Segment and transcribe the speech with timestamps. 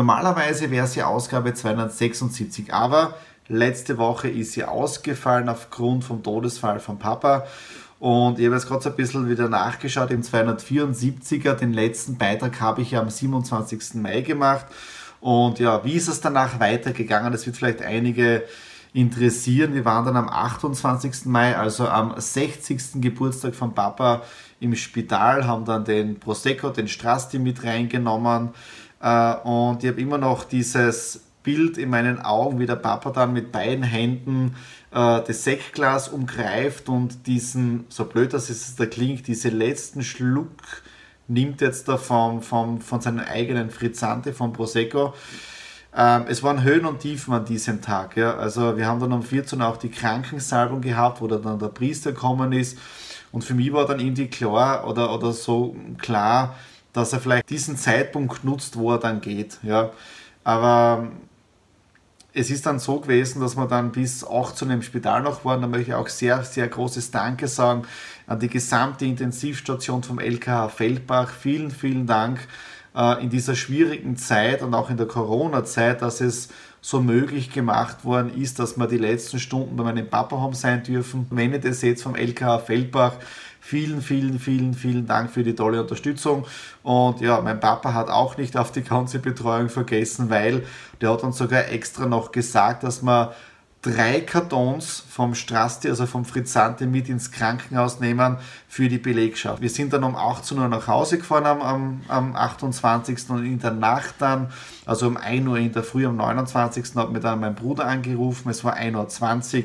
[0.00, 3.16] Normalerweise wäre ja Ausgabe 276, aber
[3.48, 7.44] letzte Woche ist sie ausgefallen aufgrund vom Todesfall von Papa.
[7.98, 12.62] Und ich habe jetzt gerade so ein bisschen wieder nachgeschaut, im 274er, den letzten Beitrag
[12.62, 13.96] habe ich ja am 27.
[13.96, 14.64] Mai gemacht.
[15.20, 17.30] Und ja, wie ist es danach weitergegangen?
[17.30, 18.44] Das wird vielleicht einige
[18.94, 19.74] interessieren.
[19.74, 21.26] Wir waren dann am 28.
[21.26, 23.02] Mai, also am 60.
[23.02, 24.22] Geburtstag von Papa
[24.60, 28.54] im Spital, haben dann den Prosecco, den Strasti mit reingenommen.
[29.00, 33.32] Äh, und ich habe immer noch dieses Bild in meinen Augen, wie der Papa dann
[33.32, 34.54] mit beiden Händen
[34.90, 40.82] äh, das Sektglas umgreift und diesen, so blöd das ist, da klingt, diesen letzten Schluck
[41.28, 45.14] nimmt jetzt da vom, vom, von seinem eigenen Frizzante, vom Prosecco.
[45.96, 48.16] Ähm, es waren Höhen und Tiefen an diesem Tag.
[48.16, 48.36] Ja.
[48.36, 52.12] Also wir haben dann um 14 Uhr auch die Krankensalbung gehabt, wo dann der Priester
[52.12, 52.78] gekommen ist.
[53.32, 56.56] Und für mich war dann irgendwie klar oder, oder so klar,
[56.92, 59.58] dass er vielleicht diesen Zeitpunkt nutzt, wo er dann geht.
[59.62, 59.90] Ja.
[60.44, 61.08] Aber
[62.32, 65.60] es ist dann so gewesen, dass wir dann bis 18 im Spital noch waren.
[65.60, 67.82] Da möchte ich auch sehr, sehr großes Danke sagen
[68.26, 71.30] an die gesamte Intensivstation vom LKH Feldbach.
[71.30, 72.46] Vielen, vielen Dank
[72.94, 76.48] äh, in dieser schwierigen Zeit und auch in der Corona-Zeit, dass es
[76.80, 80.82] so möglich gemacht worden ist, dass wir die letzten Stunden bei meinem Papa haben sein
[80.82, 81.26] dürfen.
[81.30, 83.14] Wenn ihr das jetzt vom LKH Feldbach,
[83.60, 86.46] vielen, vielen, vielen, vielen Dank für die tolle Unterstützung.
[86.82, 90.64] Und ja, mein Papa hat auch nicht auf die ganze Betreuung vergessen, weil
[91.00, 93.28] der hat uns sogar extra noch gesagt, dass man
[93.82, 98.36] drei Kartons vom Strasti, also vom Frizzante, mit ins Krankenhaus nehmen
[98.68, 99.62] für die Belegschaft.
[99.62, 103.30] Wir sind dann um 18 Uhr nach Hause gefahren am, am, am 28.
[103.30, 104.52] und in der Nacht dann,
[104.84, 106.94] also um 1 Uhr in der Früh am 29.
[106.94, 109.64] hat mir dann mein Bruder angerufen, es war 1.20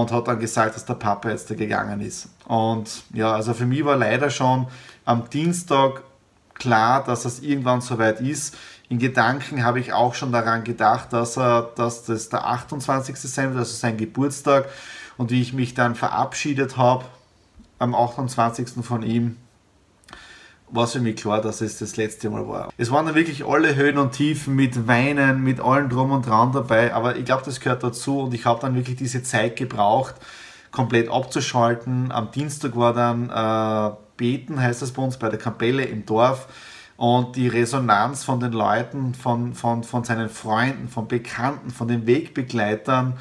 [0.00, 2.28] und hat dann gesagt, dass der Papa jetzt da gegangen ist.
[2.46, 4.66] Und ja, also für mich war leider schon
[5.04, 6.02] am Dienstag
[6.54, 8.56] klar, dass es irgendwann soweit ist
[8.92, 13.16] in Gedanken habe ich auch schon daran gedacht, dass, er, dass das der 28.
[13.16, 14.68] sein wird, also sein Geburtstag.
[15.16, 17.06] Und wie ich mich dann verabschiedet habe
[17.78, 18.84] am 28.
[18.84, 19.38] von ihm,
[20.72, 22.72] war für mich klar, dass es das letzte Mal war.
[22.78, 26.52] Es waren dann wirklich alle Höhen und Tiefen mit Weinen, mit allen Drum und Dran
[26.52, 30.14] dabei, aber ich glaube, das gehört dazu und ich habe dann wirklich diese Zeit gebraucht,
[30.70, 32.10] komplett abzuschalten.
[32.10, 36.48] Am Dienstag war dann äh, Beten, heißt das bei uns, bei der Kapelle im Dorf
[36.96, 42.06] und die Resonanz von den Leuten, von, von, von seinen Freunden, von Bekannten, von den
[42.06, 43.18] Wegbegleitern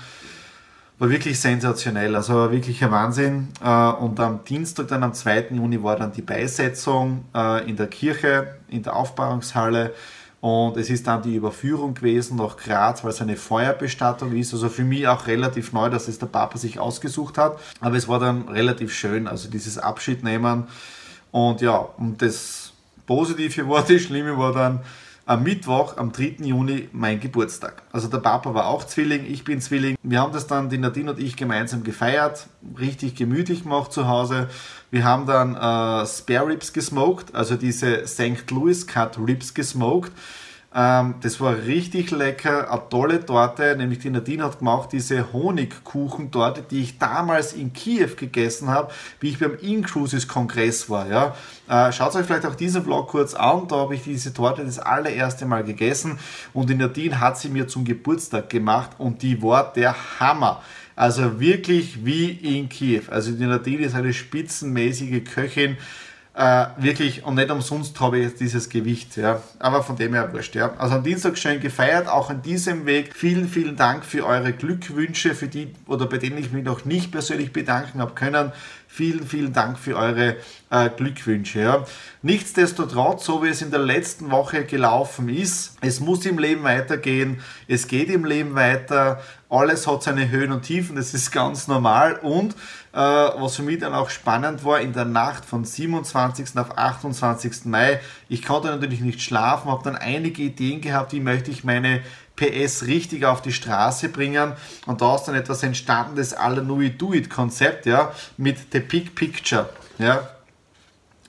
[1.02, 2.16] war wirklich sensationell.
[2.16, 3.48] Also war wirklich ein Wahnsinn.
[3.60, 5.48] Äh, und am Dienstag, dann am 2.
[5.50, 9.96] Juni, war dann die Beisetzung äh, in der Kirche, in der Aufbauungshalle.
[10.42, 14.54] Und es ist dann die Überführung gewesen nach Graz, weil es eine Feuerbestattung ist.
[14.54, 17.60] Also für mich auch relativ neu, dass es der Papa sich ausgesucht hat.
[17.80, 20.66] Aber es war dann relativ schön, also dieses Abschiednehmen.
[21.32, 22.74] Und ja, und das
[23.08, 24.82] positive Worte, schlimme war dann
[25.32, 26.40] am Mittwoch, am 3.
[26.40, 27.84] Juni, mein Geburtstag.
[27.94, 29.96] Also der Papa war auch Zwilling, ich bin Zwilling.
[30.04, 32.48] Wir haben das dann, die Nadine und ich, gemeinsam gefeiert,
[32.78, 34.50] richtig gemütlich gemacht zu Hause.
[34.90, 38.52] Wir haben dann äh, Spare Ribs gesmoked, also diese St.
[38.52, 40.12] Louis Cut Ribs gesmoked.
[40.74, 46.64] Ähm, das war richtig lecker, eine tolle Torte, nämlich die Nadine hat gemacht, diese Honigkuchentorte,
[46.70, 51.08] die ich damals in Kiew gegessen habe, wie ich beim Incruises-Kongress war.
[51.10, 51.36] Ja.
[51.68, 54.80] Äh, schaut euch vielleicht auch diesen Vlog kurz an, da habe ich diese Torte das
[54.80, 56.20] allererste Mal gegessen
[56.54, 60.62] und die Nadine hat sie mir zum Geburtstag gemacht und die war der Hammer.
[60.96, 63.04] Also wirklich wie in Kiew.
[63.10, 65.78] Also die Nadine ist eine spitzenmäßige Köchin
[66.42, 69.44] äh, wirklich, und nicht umsonst habe ich jetzt dieses Gewicht, ja.
[69.60, 70.74] Aber von dem her wurscht, ja.
[70.80, 73.16] Also am Dienstag schön gefeiert, auch an diesem Weg.
[73.16, 77.12] Vielen, vielen Dank für eure Glückwünsche, für die oder bei denen ich mich noch nicht
[77.12, 78.52] persönlich bedanken habe können.
[78.94, 80.36] Vielen, vielen Dank für eure
[80.70, 81.62] äh, Glückwünsche.
[81.62, 81.86] Ja.
[82.24, 87.40] Nichtsdestotrotz, so wie es in der letzten Woche gelaufen ist, es muss im Leben weitergehen,
[87.70, 92.20] es geht im Leben weiter, alles hat seine Höhen und Tiefen, das ist ganz normal
[92.22, 92.54] und
[92.92, 96.58] äh, was für mich dann auch spannend war, in der Nacht von 27.
[96.58, 97.64] auf 28.
[97.64, 102.02] Mai, ich konnte natürlich nicht schlafen, habe dann einige Ideen gehabt, wie möchte ich meine
[102.42, 104.54] PS richtig auf die Straße bringen
[104.88, 109.14] und da ist dann etwas entstanden, das Alanui Do It Konzept, ja, mit The Big
[109.14, 110.28] Picture, ja,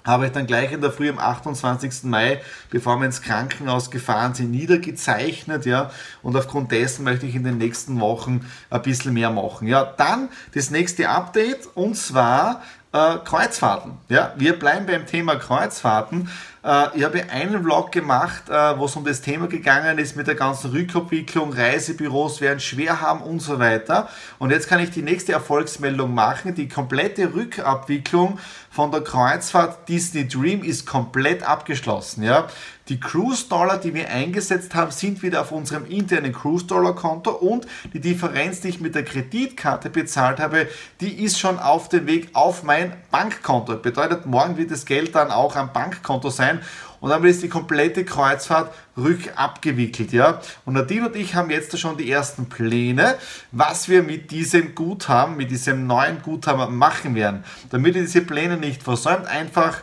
[0.05, 2.05] habe ich dann gleich in der Früh am 28.
[2.05, 5.91] Mai, bevor wir ins Krankenhaus gefahren sind, niedergezeichnet, ja,
[6.23, 9.69] und aufgrund dessen möchte ich in den nächsten Wochen ein bisschen mehr machen.
[9.69, 12.63] Ja, dann das nächste Update und zwar
[12.93, 13.93] äh, Kreuzfahrten.
[14.09, 16.29] Ja, wir bleiben beim Thema Kreuzfahrten.
[16.65, 20.27] Äh, ich habe einen Vlog gemacht, äh, wo es um das Thema gegangen ist mit
[20.27, 24.09] der ganzen Rückabwicklung, Reisebüros werden schwer haben und so weiter.
[24.39, 26.55] Und jetzt kann ich die nächste Erfolgsmeldung machen.
[26.55, 28.39] Die komplette Rückabwicklung
[28.71, 32.23] von der Kreuzfahrt Disney Dream ist komplett abgeschlossen.
[32.23, 32.49] Ja?
[32.89, 37.31] Die Cruise Dollar, die wir eingesetzt haben, sind wieder auf unserem internen Cruise Dollar Konto
[37.31, 40.67] und die Differenz, die ich mit der Kreditkarte bezahlt habe,
[41.01, 43.77] die ist schon auf dem Weg auf mein Bankkonto.
[43.77, 46.61] Bedeutet, morgen wird das Geld dann auch am Bankkonto sein
[46.99, 50.41] und dann wird die komplette Kreuzfahrt rückabgewickelt, ja.
[50.65, 53.17] Und Nadine und ich haben jetzt schon die ersten Pläne,
[53.53, 57.45] was wir mit diesem Guthaben, mit diesem neuen Guthaben machen werden.
[57.71, 59.83] Damit ihr diese Pläne nicht versäumt, einfach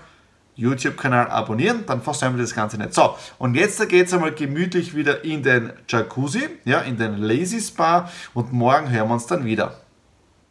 [0.60, 2.94] YouTube-Kanal abonnieren, dann versäumen wir das Ganze nicht.
[2.94, 7.62] So, und jetzt geht es einmal gemütlich wieder in den Jacuzzi, ja, in den Lazy
[7.62, 9.76] Spa und morgen hören wir uns dann wieder.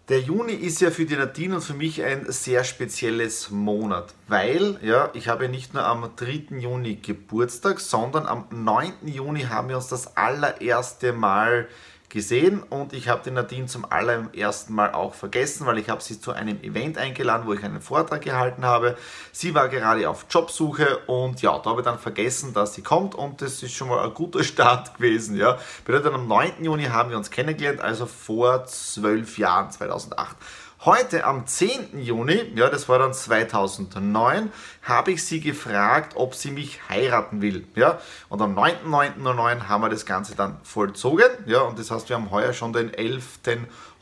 [0.09, 4.79] Der Juni ist ja für die Nadine und für mich ein sehr spezielles Monat, weil
[4.81, 6.59] ja, ich habe nicht nur am 3.
[6.59, 8.93] Juni Geburtstag, sondern am 9.
[9.05, 11.69] Juni haben wir uns das allererste Mal
[12.09, 16.21] gesehen und ich habe die Nadine zum allerersten Mal auch vergessen, weil ich habe sie
[16.21, 18.97] zu einem Event eingeladen, wo ich einen Vortrag gehalten habe.
[19.33, 23.15] Sie war gerade auf Jobsuche und ja, da habe ich dann vergessen, dass sie kommt
[23.15, 25.37] und das ist schon mal ein guter Start gewesen.
[25.37, 25.59] Ja.
[25.85, 26.65] Bedeutet, am 9.
[26.65, 30.37] Juni haben wir uns kennengelernt, also vor zwölf Jahren, 2008.
[30.85, 31.99] Heute am 10.
[31.99, 34.53] Juni, ja, das war dann 2009,
[34.83, 37.67] habe ich sie gefragt, ob sie mich heiraten will.
[37.75, 37.99] Ja,
[38.29, 41.31] und am 9.9.09 haben wir das Ganze dann vollzogen.
[41.47, 43.41] Ja, und das heißt, wir haben heuer schon den 11.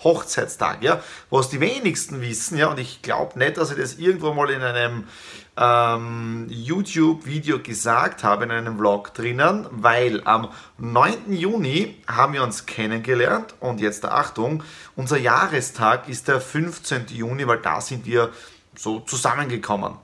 [0.05, 0.83] Hochzeitstag.
[0.83, 4.51] Ja, was die wenigsten wissen, ja, und ich glaube nicht, dass ich das irgendwo mal
[4.51, 5.05] in einem
[5.57, 10.49] ähm, YouTube-Video gesagt habe, in einem Vlog drinnen, weil am
[10.79, 11.33] 9.
[11.33, 14.63] Juni haben wir uns kennengelernt und jetzt Achtung,
[14.97, 17.07] unser Jahrestag ist der 15.
[17.09, 18.31] Juni, weil da sind wir
[18.77, 19.95] so zusammengekommen.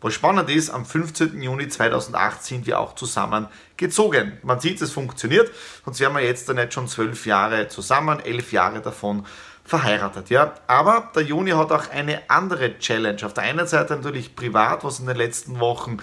[0.00, 1.40] Was spannend ist, am 15.
[1.40, 4.38] Juni 2008 sind wir auch zusammengezogen.
[4.42, 5.50] Man sieht, es funktioniert,
[5.84, 9.24] sonst wären wir jetzt dann nicht schon zwölf Jahre zusammen, elf Jahre davon
[9.72, 10.28] verheiratet.
[10.28, 10.52] Ja?
[10.66, 13.24] Aber der Juni hat auch eine andere Challenge.
[13.24, 15.96] Auf der einen Seite natürlich privat, was in den letzten Wochen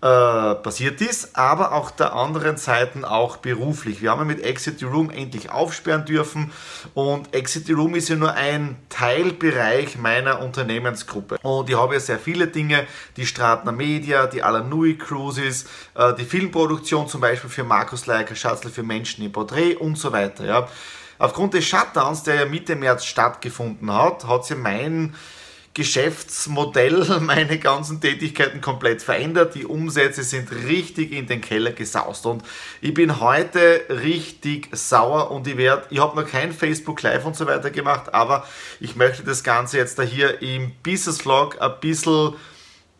[0.00, 4.02] äh, passiert ist, aber auf der anderen Seite auch beruflich.
[4.02, 6.50] Wir haben ja mit Exit the Room endlich aufsperren dürfen
[6.94, 11.38] und Exit the Room ist ja nur ein Teilbereich meiner Unternehmensgruppe.
[11.42, 12.84] Und ich habe ja sehr viele Dinge,
[13.16, 18.70] die Stratner Media, die Alanui Cruises, äh, die Filmproduktion zum Beispiel für Markus Leiker, Schatzl
[18.70, 20.44] für Menschen im Porträt und so weiter.
[20.44, 20.68] Ja.
[21.22, 25.14] Aufgrund des Shutdowns, der ja Mitte März stattgefunden hat, hat sich mein
[25.72, 29.54] Geschäftsmodell, meine ganzen Tätigkeiten komplett verändert.
[29.54, 32.42] Die Umsätze sind richtig in den Keller gesaust und
[32.80, 37.36] ich bin heute richtig sauer und ich werde, ich habe noch kein Facebook Live und
[37.36, 38.44] so weiter gemacht, aber
[38.80, 42.32] ich möchte das Ganze jetzt da hier im Business Vlog ein bisschen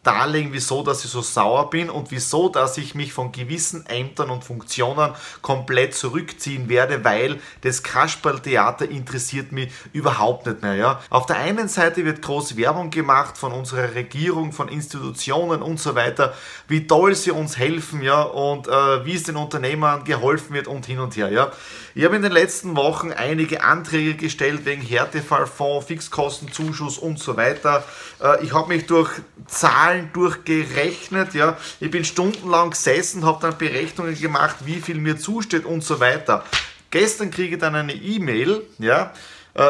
[0.02, 4.30] darlegen, wieso dass ich so sauer bin und wieso dass ich mich von gewissen Ämtern
[4.30, 10.74] und Funktionen komplett zurückziehen werde, weil das Kasperltheater interessiert mich überhaupt nicht mehr.
[10.74, 11.00] Ja?
[11.08, 15.94] Auf der einen Seite wird groß Werbung gemacht von unserer Regierung, von Institutionen und so
[15.94, 16.34] weiter,
[16.66, 18.22] wie toll sie uns helfen ja?
[18.22, 21.30] und äh, wie es den Unternehmern geholfen wird und hin und her.
[21.30, 21.52] Ja?
[21.94, 27.84] Ich habe in den letzten Wochen einige Anträge gestellt wegen Härtefallfonds, Fixkostenzuschuss und so weiter.
[28.20, 29.10] Äh, ich habe mich durch
[29.46, 31.34] Zahlen durchgerechnet.
[31.34, 31.56] Ja.
[31.80, 36.44] Ich bin stundenlang gesessen, habe dann Berechnungen gemacht, wie viel mir zusteht und so weiter.
[36.90, 39.12] Gestern kriege ich dann eine E-Mail, ja,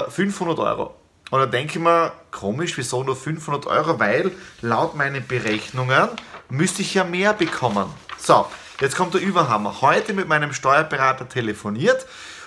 [0.08, 0.94] 500 äh, Euro.
[1.30, 3.98] Und da denke ich mir, komisch, wieso nur 500 Euro?
[3.98, 6.08] Weil laut meinen Berechnungen
[6.50, 7.86] müsste ich ja mehr bekommen.
[8.18, 8.46] So,
[8.82, 9.80] Jetzt kommt der Überhammer.
[9.80, 12.04] Heute mit meinem Steuerberater telefoniert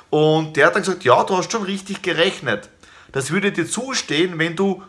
[0.10, 2.67] und der hat dann gesagt, ja, du hast schon richtig gerechnet.
[3.13, 4.84] Das würde dir zustehen, wenn du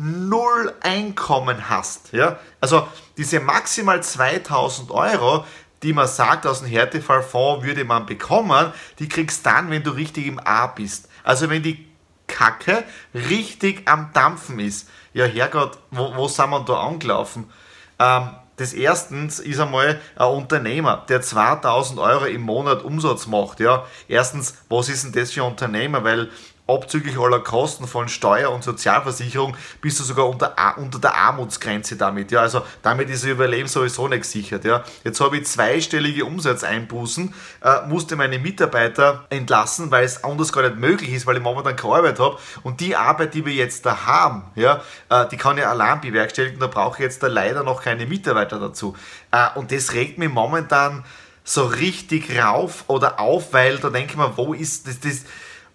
[0.00, 2.12] null Einkommen hast.
[2.12, 2.38] Ja?
[2.60, 2.86] Also
[3.16, 5.44] diese maximal 2000 Euro,
[5.82, 10.26] die man sagt, aus dem Härtefallfonds würde man bekommen, die kriegst dann, wenn du richtig
[10.26, 11.08] im A bist.
[11.24, 11.88] Also wenn die
[12.28, 14.88] Kacke richtig am Dampfen ist.
[15.14, 17.50] Ja, Herrgott, wo, wo sind wir da angelaufen?
[17.98, 23.58] Ähm, das erstens ist einmal ein Unternehmer, der 2000 Euro im Monat Umsatz macht.
[23.58, 26.04] Ja, erstens, was ist denn das für ein Unternehmer?
[26.04, 26.30] Weil
[26.68, 32.30] abzüglich aller Kosten von Steuer und Sozialversicherung bist du sogar unter, unter der Armutsgrenze damit.
[32.30, 34.64] Ja, also damit ist das Überleben sowieso nicht gesichert.
[34.64, 34.84] Ja.
[35.02, 40.76] Jetzt habe ich zweistellige Umsatzeinbußen, äh, musste meine Mitarbeiter entlassen, weil es anders gar nicht
[40.76, 42.38] möglich ist, weil ich momentan keine Arbeit habe.
[42.62, 46.60] Und die Arbeit, die wir jetzt da haben, ja, äh, die kann ich allein bewerkstelligen.
[46.60, 48.94] Da brauche ich jetzt da leider noch keine Mitarbeiter dazu.
[49.30, 51.04] Äh, und das regt mich momentan
[51.44, 55.24] so richtig rauf oder auf, weil da denke ich mir, wo ist das, das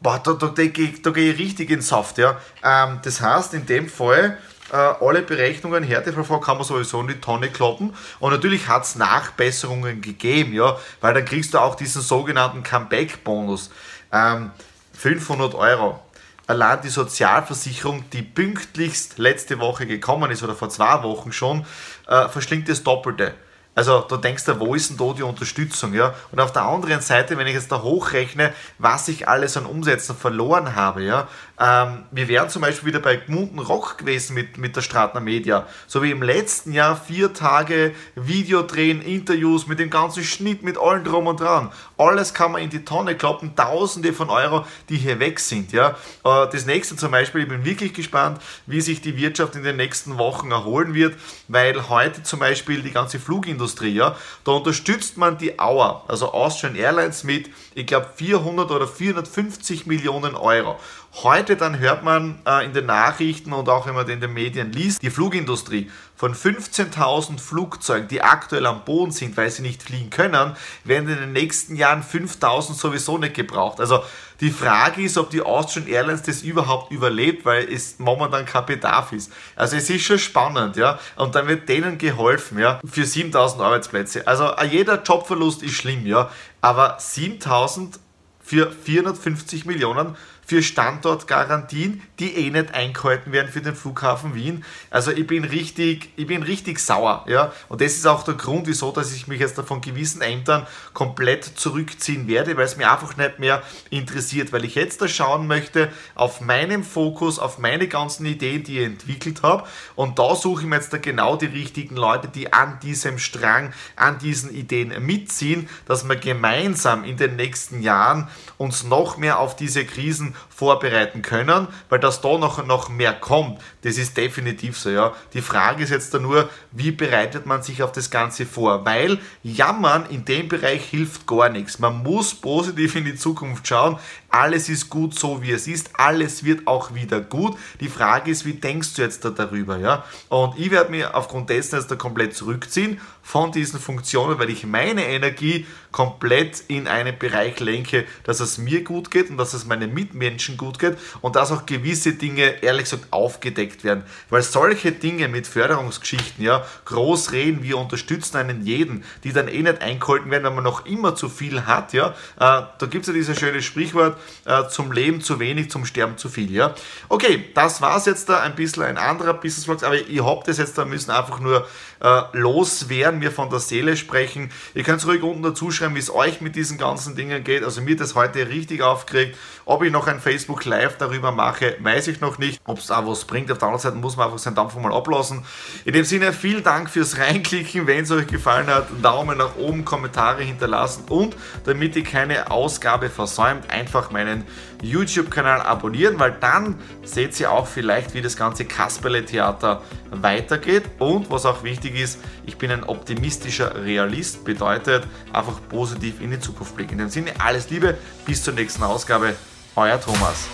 [0.03, 2.17] boah, da, da, da, da gehe ich richtig in Saft.
[2.17, 2.38] Ja.
[2.63, 4.38] Ähm, das heißt, in dem Fall,
[4.72, 7.93] äh, alle Berechnungen, Härteverfahren kann man sowieso in die Tonne kloppen.
[8.19, 13.72] Und natürlich hat es Nachbesserungen gegeben, ja, weil dann kriegst du auch diesen sogenannten Comeback-Bonus.
[14.12, 14.51] Ähm,
[14.93, 16.00] 500 Euro.
[16.45, 21.65] Allein die Sozialversicherung, die pünktlichst letzte Woche gekommen ist oder vor zwei Wochen schon,
[22.07, 23.33] äh, verschlingt das Doppelte.
[23.75, 25.94] Also da denkst du, wo ist denn da die Unterstützung?
[25.94, 26.13] Ja?
[26.32, 30.15] Und auf der anderen Seite, wenn ich jetzt da hochrechne, was ich alles an Umsätzen
[30.15, 31.27] verloren habe, ja,
[31.60, 35.67] ähm, wir wären zum Beispiel wieder bei Gmunden Rock gewesen mit, mit der Stratner Media.
[35.86, 40.79] So wie im letzten Jahr vier Tage Video drehen, Interviews mit dem ganzen Schnitt, mit
[40.79, 41.72] allen drum und dran.
[41.98, 45.72] Alles kann man in die Tonne kloppen, tausende von Euro, die hier weg sind.
[45.72, 45.95] Ja?
[46.24, 49.75] Äh, das nächste zum Beispiel, ich bin wirklich gespannt, wie sich die Wirtschaft in den
[49.75, 51.15] nächsten Wochen erholen wird,
[51.48, 56.75] weil heute zum Beispiel die ganze Flugindustrie, ja, da unterstützt man die Auer, also Austrian
[56.75, 60.79] Airlines mit, ich glaube, 400 oder 450 Millionen Euro.
[61.22, 64.72] Heute dann hört man äh, in den Nachrichten und auch wenn man in den Medien
[64.72, 70.10] liest, die Flugindustrie von 15.000 Flugzeugen, die aktuell am Boden sind, weil sie nicht fliegen
[70.10, 73.79] können, werden in den nächsten Jahren 5.000 sowieso nicht gebraucht.
[73.79, 74.03] Also
[74.41, 79.12] die Frage ist, ob die Austrian Airlines das überhaupt überlebt, weil es momentan kein Bedarf
[79.12, 79.32] ist.
[79.55, 80.98] Also es ist schon spannend, ja.
[81.15, 84.25] Und dann wird denen geholfen, ja, für 7000 Arbeitsplätze.
[84.25, 86.32] Also jeder Jobverlust ist schlimm, ja.
[86.60, 88.00] Aber 7000
[88.43, 94.63] für 450 Millionen für Standortgarantien, die eh nicht eingehalten werden für den Flughafen Wien.
[94.89, 97.25] Also ich bin richtig, ich bin richtig sauer.
[97.27, 97.53] Ja?
[97.69, 101.45] Und das ist auch der Grund, wieso, dass ich mich jetzt von gewissen Ämtern komplett
[101.45, 105.89] zurückziehen werde, weil es mir einfach nicht mehr interessiert, weil ich jetzt da schauen möchte
[106.15, 109.63] auf meinen Fokus, auf meine ganzen Ideen, die ich entwickelt habe.
[109.95, 113.73] Und da suche ich mir jetzt da genau die richtigen Leute, die an diesem Strang,
[113.95, 119.55] an diesen Ideen mitziehen, dass wir gemeinsam in den nächsten Jahren uns noch mehr auf
[119.55, 124.89] diese Krisen vorbereiten können, weil das da noch, noch mehr kommt, das ist definitiv so.
[124.89, 125.13] Ja.
[125.33, 128.85] Die Frage ist jetzt da nur, wie bereitet man sich auf das Ganze vor?
[128.85, 131.79] Weil Jammern in dem Bereich hilft gar nichts.
[131.79, 133.97] Man muss positiv in die Zukunft schauen.
[134.29, 135.91] Alles ist gut so, wie es ist.
[135.93, 137.57] Alles wird auch wieder gut.
[137.79, 139.77] Die Frage ist, wie denkst du jetzt da darüber?
[139.77, 140.05] Ja?
[140.29, 144.65] Und ich werde mir aufgrund dessen jetzt da komplett zurückziehen von diesen Funktionen, weil ich
[144.65, 149.65] meine Energie komplett in einen Bereich lenke, dass es mir gut geht und dass es
[149.65, 154.03] meinen Mitmenschen gut geht und dass auch gewisse Dinge, ehrlich gesagt, aufgedeckt werden.
[154.30, 159.62] Weil solche Dinge mit Förderungsgeschichten, ja, groß reden, wir unterstützen einen jeden, die dann eh
[159.62, 162.10] nicht eingehalten werden, wenn man noch immer zu viel hat, ja.
[162.10, 166.18] Äh, da gibt es ja dieses schöne Sprichwort, äh, zum Leben zu wenig, zum Sterben
[166.18, 166.75] zu viel, ja.
[167.08, 170.42] Okay, das war es jetzt da ein bisschen ein anderer Business Vlog, aber ich habe
[170.46, 171.68] das jetzt da müssen einfach nur
[172.03, 174.51] äh, loswerden, mir von der Seele sprechen.
[174.74, 177.63] Ihr könnt es ruhig unten dazu schreiben, wie es euch mit diesen ganzen Dingen geht.
[177.63, 179.38] Also mir das heute richtig aufgeregt.
[179.65, 182.62] Ob ich noch ein Facebook Live darüber mache, weiß ich noch nicht.
[182.65, 183.51] Ob es da was bringt.
[183.51, 185.43] Auf der anderen Seite muss man einfach seinen Dampf mal ablassen.
[185.86, 187.88] In dem Sinne, vielen Dank fürs Reinklicken.
[187.88, 193.10] Wenn es euch gefallen hat, Daumen nach oben, Kommentare hinterlassen und damit ihr keine Ausgabe
[193.10, 194.43] versäumt, einfach meinen
[194.83, 200.83] YouTube-Kanal abonnieren, weil dann seht ihr auch vielleicht, wie das ganze Kasperle-Theater weitergeht.
[200.99, 206.39] Und was auch wichtig ist, ich bin ein optimistischer Realist, bedeutet einfach positiv in die
[206.39, 206.93] Zukunft blicken.
[206.93, 209.35] In dem Sinne, alles Liebe, bis zur nächsten Ausgabe.
[209.75, 210.47] Euer Thomas.